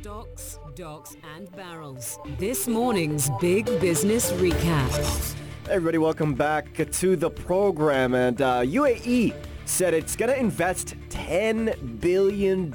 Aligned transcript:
Stocks, 0.00 0.60
docks 0.76 1.16
and 1.34 1.50
barrels. 1.56 2.20
This 2.38 2.68
morning's 2.68 3.30
Big 3.40 3.66
Business 3.80 4.30
Recap. 4.32 5.34
Hey 5.66 5.72
everybody, 5.72 5.98
welcome 5.98 6.34
back 6.34 6.72
to 6.92 7.16
the 7.16 7.28
program. 7.28 8.14
And 8.14 8.40
uh, 8.40 8.60
UAE 8.60 9.34
said 9.64 9.94
it's 9.94 10.14
going 10.14 10.30
to 10.30 10.38
invest 10.38 10.94
$10 11.08 12.00
billion 12.00 12.72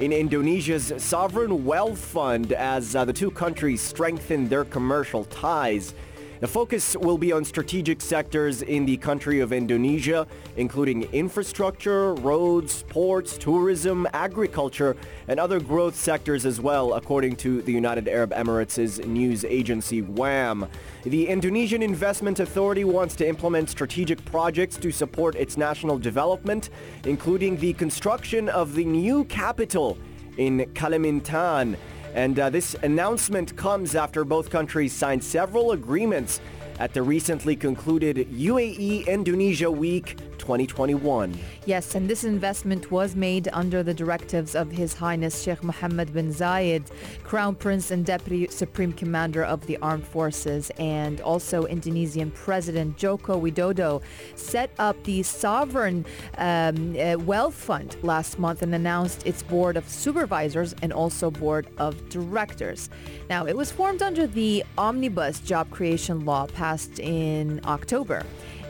in 0.00 0.12
Indonesia's 0.12 0.92
sovereign 0.98 1.64
wealth 1.64 2.04
fund 2.04 2.52
as 2.52 2.94
uh, 2.94 3.06
the 3.06 3.12
two 3.14 3.30
countries 3.30 3.80
strengthen 3.80 4.50
their 4.50 4.66
commercial 4.66 5.24
ties. 5.24 5.94
The 6.42 6.48
focus 6.48 6.96
will 6.96 7.18
be 7.18 7.30
on 7.30 7.44
strategic 7.44 8.00
sectors 8.00 8.62
in 8.62 8.84
the 8.84 8.96
country 8.96 9.38
of 9.38 9.52
Indonesia, 9.52 10.26
including 10.56 11.04
infrastructure, 11.12 12.14
roads, 12.14 12.82
ports, 12.88 13.38
tourism, 13.38 14.08
agriculture, 14.12 14.96
and 15.28 15.38
other 15.38 15.60
growth 15.60 15.94
sectors 15.94 16.44
as 16.44 16.60
well, 16.60 16.94
according 16.94 17.36
to 17.36 17.62
the 17.62 17.70
United 17.70 18.08
Arab 18.08 18.32
Emirates' 18.32 19.06
news 19.06 19.44
agency 19.44 20.02
WAM. 20.02 20.66
The 21.04 21.28
Indonesian 21.28 21.80
Investment 21.80 22.40
Authority 22.40 22.82
wants 22.82 23.14
to 23.16 23.28
implement 23.28 23.70
strategic 23.70 24.24
projects 24.24 24.76
to 24.78 24.90
support 24.90 25.36
its 25.36 25.56
national 25.56 25.96
development, 25.96 26.70
including 27.04 27.56
the 27.56 27.72
construction 27.74 28.48
of 28.48 28.74
the 28.74 28.84
new 28.84 29.22
capital 29.26 29.96
in 30.38 30.58
Kalimantan. 30.74 31.76
And 32.14 32.38
uh, 32.38 32.50
this 32.50 32.74
announcement 32.82 33.56
comes 33.56 33.94
after 33.94 34.24
both 34.24 34.50
countries 34.50 34.92
signed 34.92 35.24
several 35.24 35.72
agreements 35.72 36.40
at 36.78 36.92
the 36.92 37.02
recently 37.02 37.56
concluded 37.56 38.28
UAE 38.30 39.06
Indonesia 39.06 39.70
Week 39.70 40.16
2021. 40.42 41.38
Yes, 41.66 41.94
and 41.94 42.10
this 42.10 42.24
investment 42.24 42.90
was 42.90 43.14
made 43.14 43.48
under 43.52 43.82
the 43.84 43.94
directives 43.94 44.56
of 44.56 44.72
His 44.72 44.92
Highness 44.92 45.40
Sheikh 45.40 45.62
Mohammed 45.62 46.12
bin 46.12 46.30
Zayed, 46.30 46.90
Crown 47.22 47.54
Prince 47.54 47.92
and 47.92 48.04
Deputy 48.04 48.48
Supreme 48.48 48.92
Commander 48.92 49.44
of 49.44 49.64
the 49.66 49.76
Armed 49.78 50.04
Forces, 50.04 50.70
and 50.78 51.20
also 51.20 51.64
Indonesian 51.66 52.32
President 52.32 52.96
Joko 52.96 53.40
Widodo 53.40 54.02
set 54.34 54.72
up 54.80 55.02
the 55.04 55.22
Sovereign 55.22 56.04
um, 56.38 56.96
uh, 56.98 57.16
Wealth 57.20 57.54
Fund 57.54 57.96
last 58.02 58.40
month 58.40 58.62
and 58.62 58.74
announced 58.74 59.24
its 59.24 59.44
board 59.44 59.76
of 59.76 59.88
supervisors 59.88 60.74
and 60.82 60.92
also 60.92 61.30
board 61.30 61.68
of 61.78 62.08
directors. 62.08 62.90
Now, 63.30 63.46
it 63.46 63.56
was 63.56 63.70
formed 63.70 64.02
under 64.02 64.26
the 64.26 64.64
Omnibus 64.76 65.38
Job 65.38 65.70
Creation 65.70 66.24
Law 66.24 66.48
passed 66.48 66.98
in 66.98 67.60
October. 67.64 68.24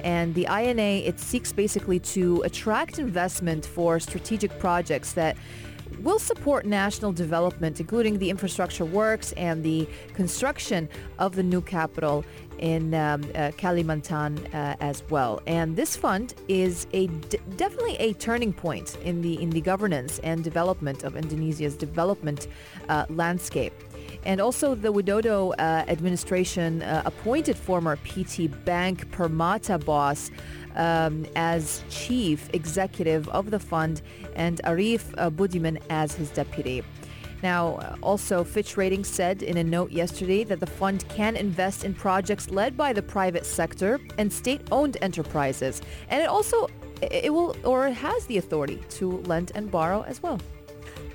And 0.05 0.35
the 0.35 0.47
INA, 0.47 1.07
it 1.07 1.19
seeks 1.21 1.53
basically 1.53 2.01
to 2.01 2.43
attract 2.43 2.99
investment 2.99 3.67
for 3.67 4.01
strategic 4.01 4.59
projects 4.59 5.13
that 5.13 5.37
will 6.01 6.19
support 6.19 6.67
national 6.67 7.13
development, 7.13 7.81
including 7.81 8.19
the 8.19 8.31
infrastructure 8.31 8.85
works 8.85 9.33
and 9.33 9.63
the 9.63 9.87
construction 10.15 10.89
of 11.19 11.37
the 11.37 11.43
new 11.43 11.61
capital 11.61 12.25
in 12.59 12.95
um, 12.95 13.23
uh, 13.23 13.51
Kalimantan 13.57 14.39
uh, 14.55 14.77
as 14.81 15.03
well. 15.11 15.41
And 15.47 15.77
this 15.77 15.97
fund 15.97 16.35
is 16.49 16.87
a 16.93 17.07
d- 17.07 17.39
definitely 17.57 17.97
a 17.97 18.13
turning 18.15 18.53
point 18.53 18.97
in 19.05 19.21
the 19.21 19.41
in 19.43 19.51
the 19.51 19.61
governance 19.61 20.19
and 20.21 20.45
development 20.45 21.03
of 21.03 21.17
Indonesia's 21.17 21.77
development 21.77 22.49
uh, 22.89 23.07
landscape. 23.09 23.75
And 24.25 24.41
also 24.41 24.75
the 24.75 24.93
Widodo 24.93 25.53
uh, 25.53 25.85
administration 25.89 26.83
uh, 26.83 27.03
appointed 27.05 27.57
former 27.57 27.97
PT 27.97 28.65
Bank 28.65 29.11
Permata 29.11 29.85
boss 29.85 30.31
um, 30.77 31.27
as 31.35 31.83
chief 31.91 32.49
executive 32.53 33.29
of 33.29 33.51
the 33.51 33.59
fund 33.59 34.03
and 34.35 34.61
Arif 34.65 35.13
uh, 35.19 35.31
Budiman 35.31 35.81
as 35.91 36.15
his 36.15 36.31
deputy. 36.31 36.85
Now, 37.43 37.75
uh, 37.75 37.97
also, 38.03 38.45
Fitch 38.45 38.77
Ratings 38.77 39.09
said 39.09 39.43
in 39.43 39.57
a 39.57 39.65
note 39.65 39.91
yesterday 39.91 40.45
that 40.45 40.61
the 40.61 40.67
fund 40.67 41.05
can 41.09 41.35
invest 41.37 41.85
in 41.85 41.93
projects 41.93 42.51
led 42.51 42.77
by 42.77 42.93
the 42.93 43.03
private 43.03 43.45
sector 43.45 43.99
and 44.17 44.33
state-owned 44.33 44.97
enterprises. 45.03 45.83
And 46.09 46.23
it 46.23 46.29
also, 46.29 46.69
it 47.03 47.33
will, 47.33 47.57
or 47.65 47.89
it 47.89 47.95
has 47.95 48.27
the 48.27 48.39
authority 48.39 48.81
to 48.91 49.19
lend 49.23 49.51
and 49.57 49.71
borrow 49.71 50.03
as 50.03 50.23
well. 50.23 50.39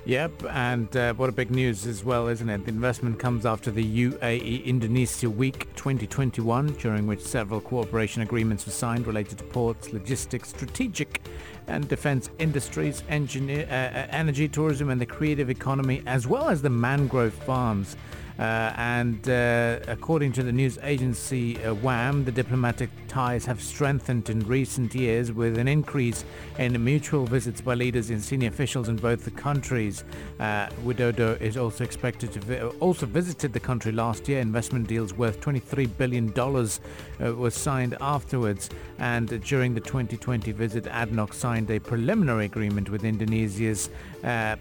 Yep, 0.08 0.44
and 0.54 0.96
uh, 0.96 1.12
what 1.12 1.28
a 1.28 1.32
big 1.32 1.50
news 1.50 1.86
as 1.86 2.02
well, 2.02 2.28
isn't 2.28 2.48
it? 2.48 2.64
The 2.64 2.70
investment 2.70 3.18
comes 3.18 3.44
after 3.44 3.70
the 3.70 3.84
UAE 3.84 4.64
Indonesia 4.64 5.28
Week 5.28 5.68
2021, 5.76 6.68
during 6.78 7.06
which 7.06 7.20
several 7.20 7.60
cooperation 7.60 8.22
agreements 8.22 8.64
were 8.64 8.72
signed 8.72 9.06
related 9.06 9.36
to 9.36 9.44
ports, 9.44 9.92
logistics, 9.92 10.48
strategic 10.48 11.20
and 11.66 11.86
defense 11.88 12.30
industries, 12.38 13.02
engineer, 13.10 13.66
uh, 13.68 13.74
uh 13.74 14.06
energy, 14.08 14.48
tourism 14.48 14.88
and 14.88 14.98
the 14.98 15.04
creative 15.04 15.50
economy, 15.50 16.02
as 16.06 16.26
well 16.26 16.48
as 16.48 16.62
the 16.62 16.70
mangrove 16.70 17.34
farms. 17.34 17.94
Uh, 18.38 18.72
and 18.76 19.28
uh, 19.28 19.80
according 19.88 20.30
to 20.32 20.44
the 20.44 20.52
news 20.52 20.78
agency 20.84 21.62
uh, 21.64 21.74
WAM, 21.74 22.24
the 22.24 22.30
diplomatic 22.30 22.88
ties 23.08 23.44
have 23.44 23.60
strengthened 23.60 24.30
in 24.30 24.38
recent 24.40 24.94
years 24.94 25.32
with 25.32 25.58
an 25.58 25.66
increase 25.66 26.24
in 26.58 26.82
mutual 26.84 27.26
visits 27.26 27.60
by 27.60 27.74
leaders 27.74 28.10
and 28.10 28.22
senior 28.22 28.48
officials 28.48 28.88
in 28.88 28.94
both 28.94 29.24
the 29.24 29.30
countries. 29.32 30.04
Uh, 30.38 30.68
Widodo 30.84 31.40
is 31.40 31.56
also 31.56 31.82
expected 31.82 32.32
to 32.32 32.38
vi- 32.40 32.62
also 32.78 33.06
visited 33.06 33.52
the 33.52 33.60
country 33.60 33.90
last 33.90 34.28
year. 34.28 34.38
Investment 34.40 34.86
deals 34.86 35.12
worth 35.14 35.40
23 35.40 35.86
billion 35.86 36.30
dollars 36.30 36.80
uh, 37.20 37.34
were 37.34 37.50
signed 37.50 37.96
afterwards, 38.00 38.70
and 38.98 39.42
during 39.42 39.74
the 39.74 39.80
2020 39.80 40.52
visit, 40.52 40.84
ADNOC 40.84 41.34
signed 41.34 41.70
a 41.72 41.80
preliminary 41.80 42.44
agreement 42.44 42.88
with 42.88 43.04
Indonesia's 43.04 43.90
uh, 44.22 44.54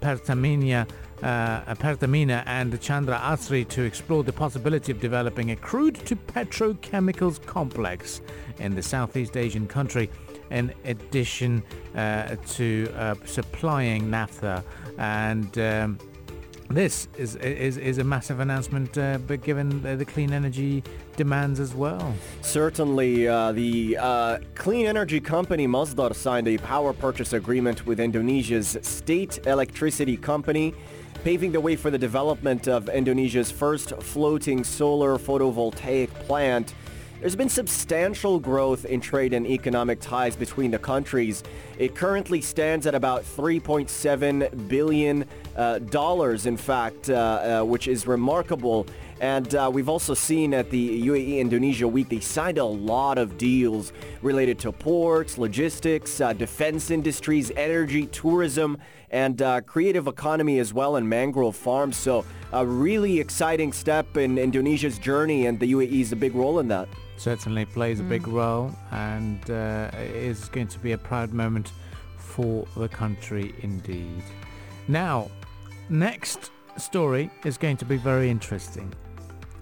Pertamina 0.00 0.86
uh, 1.22 1.74
Pertamina 1.74 2.42
and 2.46 2.80
Chandra 2.80 3.18
Asri 3.18 3.66
to 3.68 3.82
explore 3.82 4.24
the 4.24 4.32
possibility 4.32 4.92
of 4.92 5.00
developing 5.00 5.50
a 5.50 5.56
crude 5.56 5.94
to 6.06 6.16
petrochemicals 6.16 7.44
complex 7.46 8.20
in 8.58 8.74
the 8.74 8.82
Southeast 8.82 9.36
Asian 9.36 9.66
country 9.66 10.10
in 10.50 10.72
addition 10.84 11.62
uh, 11.94 12.36
to 12.46 12.92
uh, 12.96 13.14
supplying 13.24 14.10
naphtha 14.10 14.62
and 14.98 15.58
um, 15.58 15.98
this 16.70 17.08
is, 17.18 17.36
is 17.36 17.76
is 17.76 17.98
a 17.98 18.04
massive 18.04 18.40
announcement, 18.40 18.96
uh, 18.96 19.18
but 19.26 19.42
given 19.42 19.82
the, 19.82 19.96
the, 19.96 20.04
clean 20.04 20.32
energy 20.32 20.82
demands 21.16 21.60
as 21.60 21.74
well. 21.74 22.14
Certainly, 22.40 23.28
uh, 23.28 23.52
the 23.52 23.98
uh, 24.00 24.38
clean 24.54 24.86
energy 24.86 25.20
company 25.20 25.68
Masdar 25.68 26.14
signed 26.14 26.48
a 26.48 26.56
power 26.58 26.92
purchase 26.92 27.34
agreement 27.34 27.86
with 27.86 28.00
Indonesia's 28.00 28.78
state 28.80 29.46
electricity 29.46 30.16
company 30.16 30.74
paving 31.24 31.52
the 31.52 31.60
way 31.60 31.74
for 31.74 31.90
the 31.90 31.96
development 31.96 32.68
of 32.68 32.90
Indonesia's 32.90 33.50
first 33.50 33.94
floating 34.02 34.62
solar 34.62 35.16
photovoltaic 35.16 36.10
plant. 36.26 36.74
There's 37.18 37.34
been 37.34 37.48
substantial 37.48 38.38
growth 38.38 38.84
in 38.84 39.00
trade 39.00 39.32
and 39.32 39.46
economic 39.46 40.00
ties 40.00 40.36
between 40.36 40.70
the 40.70 40.78
countries. 40.78 41.42
It 41.78 41.94
currently 41.94 42.40
stands 42.40 42.86
at 42.86 42.94
about 42.94 43.24
3.7 43.24 44.68
billion 44.68 45.24
uh, 45.56 45.78
in 46.46 46.56
fact, 46.56 47.10
uh, 47.10 47.14
uh, 47.62 47.64
which 47.64 47.88
is 47.88 48.06
remarkable. 48.06 48.86
And 49.20 49.54
uh, 49.54 49.70
we've 49.72 49.88
also 49.88 50.14
seen 50.14 50.52
at 50.54 50.70
the 50.70 51.06
UAE 51.06 51.38
Indonesia 51.38 51.86
Week, 51.86 52.08
they 52.08 52.20
signed 52.20 52.58
a 52.58 52.64
lot 52.64 53.16
of 53.18 53.38
deals 53.38 53.92
related 54.22 54.58
to 54.60 54.72
ports, 54.72 55.38
logistics, 55.38 56.20
uh, 56.20 56.32
defense 56.32 56.90
industries, 56.90 57.50
energy, 57.56 58.06
tourism, 58.06 58.78
and 59.10 59.42
creative 59.66 60.08
economy 60.08 60.58
as 60.58 60.74
well, 60.74 60.96
and 60.96 61.08
mangrove 61.08 61.54
farms. 61.54 61.96
So 61.96 62.24
a 62.52 62.66
really 62.66 63.20
exciting 63.20 63.72
step 63.72 64.16
in 64.16 64.38
Indonesia's 64.38 64.98
journey, 64.98 65.46
and 65.46 65.58
the 65.60 65.72
UAE 65.72 66.00
is 66.00 66.12
a 66.12 66.16
big 66.16 66.34
role 66.34 66.58
in 66.58 66.68
that. 66.68 66.88
Certainly 67.16 67.66
plays 67.66 68.00
a 68.00 68.02
big 68.02 68.22
mm. 68.22 68.32
role, 68.32 68.70
and 68.90 69.50
uh, 69.50 69.90
is 69.96 70.48
going 70.48 70.68
to 70.68 70.78
be 70.78 70.92
a 70.92 70.98
proud 70.98 71.32
moment 71.32 71.72
for 72.16 72.66
the 72.76 72.88
country 72.88 73.54
indeed. 73.62 74.22
Now, 74.88 75.30
next 75.88 76.50
story 76.76 77.30
is 77.44 77.56
going 77.56 77.76
to 77.78 77.84
be 77.84 77.96
very 77.96 78.28
interesting. 78.30 78.92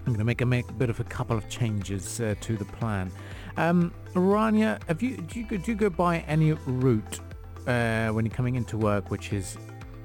I'm 0.05 0.13
going 0.13 0.19
to 0.19 0.25
make 0.25 0.41
a, 0.41 0.45
make 0.45 0.69
a 0.69 0.73
bit 0.73 0.89
of 0.89 0.99
a 0.99 1.03
couple 1.05 1.37
of 1.37 1.47
changes 1.47 2.19
uh, 2.19 2.35
to 2.41 2.57
the 2.57 2.65
plan. 2.65 3.11
Um, 3.55 3.93
Rania, 4.13 4.83
have 4.87 5.01
you 5.01 5.17
do, 5.17 5.39
you 5.39 5.45
do 5.45 5.71
you 5.71 5.75
go 5.75 5.89
by 5.89 6.19
any 6.19 6.53
route 6.65 7.19
uh, 7.67 8.09
when 8.09 8.25
you're 8.25 8.33
coming 8.33 8.55
into 8.55 8.77
work, 8.77 9.11
which 9.11 9.31
is 9.31 9.57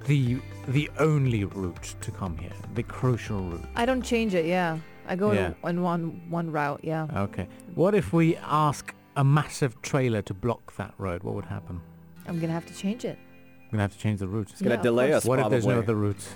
the 0.09 0.39
the 0.67 0.91
only 0.99 1.45
route 1.45 1.95
to 2.01 2.11
come 2.11 2.37
here, 2.37 2.53
the 2.75 2.83
crucial 2.83 3.41
route? 3.41 3.65
I 3.77 3.87
don't 3.87 4.03
change 4.03 4.35
it. 4.35 4.47
Yeah, 4.47 4.79
I 5.07 5.15
go 5.15 5.33
yeah. 5.33 5.53
on 5.63 5.83
one 5.83 6.21
one 6.29 6.51
route. 6.51 6.81
Yeah. 6.83 7.07
Okay. 7.15 7.47
What 7.75 7.95
if 7.95 8.13
we 8.13 8.37
ask 8.37 8.95
a 9.17 9.23
massive 9.23 9.81
trailer 9.83 10.23
to 10.23 10.35
block 10.35 10.75
that 10.77 10.95
road? 10.99 11.23
What 11.23 11.35
would 11.35 11.45
happen? 11.45 11.81
I'm 12.27 12.41
gonna 12.41 12.55
have 12.55 12.67
to 12.67 12.75
change 12.75 13.05
it. 13.05 13.19
I'm 13.65 13.71
gonna 13.73 13.83
have 13.83 13.93
to 13.93 13.99
change 13.99 14.19
the 14.21 14.29
route. 14.29 14.51
It's 14.51 14.63
gonna 14.63 14.77
yeah, 14.77 14.83
delay 14.83 15.13
us. 15.13 15.25
What 15.25 15.39
probably. 15.39 15.59
if 15.59 15.65
there's 15.65 15.75
no 15.75 15.81
other 15.81 15.95
route? 15.95 16.27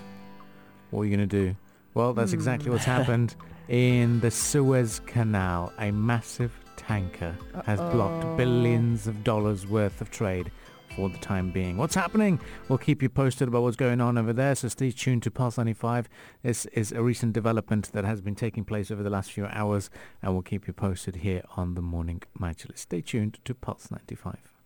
What 0.90 1.02
are 1.02 1.04
you 1.06 1.10
gonna 1.10 1.26
do? 1.26 1.56
Well, 1.94 2.12
that's 2.12 2.30
mm. 2.30 2.34
exactly 2.34 2.70
what's 2.70 2.84
happened 2.84 3.34
in 3.68 4.20
the 4.20 4.30
Suez 4.30 5.00
Canal. 5.06 5.72
A 5.78 5.90
massive 5.90 6.52
tanker 6.76 7.34
Uh-oh. 7.54 7.62
has 7.62 7.80
blocked 7.80 8.36
billions 8.36 9.06
of 9.06 9.24
dollars 9.24 9.66
worth 9.66 10.00
of 10.02 10.10
trade 10.10 10.50
for 10.96 11.08
the 11.08 11.18
time 11.18 11.50
being. 11.50 11.76
What's 11.76 11.94
happening? 11.94 12.40
We'll 12.68 12.78
keep 12.78 13.02
you 13.02 13.08
posted 13.08 13.48
about 13.48 13.62
what's 13.62 13.76
going 13.76 14.00
on 14.00 14.18
over 14.18 14.32
there, 14.32 14.54
so 14.54 14.68
stay 14.68 14.90
tuned 14.90 15.22
to 15.24 15.30
Pulse 15.30 15.58
95. 15.58 16.08
This 16.42 16.66
is 16.66 16.92
a 16.92 17.02
recent 17.02 17.32
development 17.32 17.90
that 17.92 18.04
has 18.04 18.20
been 18.20 18.34
taking 18.34 18.64
place 18.64 18.90
over 18.90 19.02
the 19.02 19.10
last 19.10 19.32
few 19.32 19.46
hours, 19.46 19.90
and 20.22 20.32
we'll 20.32 20.42
keep 20.42 20.66
you 20.66 20.72
posted 20.72 21.16
here 21.16 21.42
on 21.56 21.74
the 21.74 21.82
Morning 21.82 22.22
Majlis. 22.38 22.78
Stay 22.78 23.00
tuned 23.00 23.38
to 23.44 23.54
Pulse 23.54 23.90
95. 23.90 24.61